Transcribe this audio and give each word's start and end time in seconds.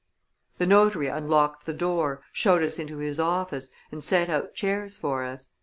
The 0.57 0.65
notary 0.65 1.09
unlocked 1.09 1.67
the 1.67 1.73
door, 1.73 2.23
showed 2.33 2.63
us 2.63 2.79
into 2.79 2.97
his 2.97 3.19
office, 3.19 3.69
and 3.91 4.03
set 4.03 4.29
out 4.31 4.55
chairs 4.55 4.97
for 4.97 5.23
us. 5.25 5.45